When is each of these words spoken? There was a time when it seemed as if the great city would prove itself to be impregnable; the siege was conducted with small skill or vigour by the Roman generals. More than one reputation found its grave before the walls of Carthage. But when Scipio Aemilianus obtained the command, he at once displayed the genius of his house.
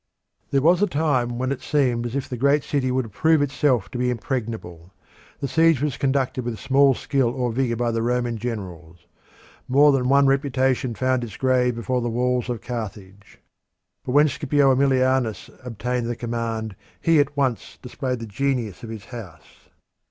There 0.49 0.63
was 0.63 0.81
a 0.81 0.87
time 0.87 1.37
when 1.37 1.51
it 1.51 1.61
seemed 1.61 2.07
as 2.07 2.15
if 2.15 2.27
the 2.27 2.35
great 2.35 2.63
city 2.63 2.89
would 2.89 3.11
prove 3.11 3.39
itself 3.39 3.91
to 3.91 3.99
be 3.99 4.09
impregnable; 4.09 4.91
the 5.39 5.47
siege 5.47 5.79
was 5.79 5.95
conducted 5.95 6.43
with 6.43 6.57
small 6.57 6.95
skill 6.95 7.29
or 7.29 7.51
vigour 7.51 7.75
by 7.75 7.91
the 7.91 8.01
Roman 8.01 8.39
generals. 8.39 9.05
More 9.67 9.91
than 9.91 10.09
one 10.09 10.25
reputation 10.25 10.95
found 10.95 11.23
its 11.23 11.37
grave 11.37 11.75
before 11.75 12.01
the 12.01 12.09
walls 12.09 12.49
of 12.49 12.61
Carthage. 12.61 13.37
But 14.03 14.13
when 14.13 14.27
Scipio 14.27 14.71
Aemilianus 14.71 15.51
obtained 15.63 16.07
the 16.07 16.15
command, 16.15 16.75
he 16.99 17.19
at 17.19 17.37
once 17.37 17.77
displayed 17.79 18.17
the 18.17 18.25
genius 18.25 18.81
of 18.81 18.89
his 18.89 19.05
house. 19.05 19.69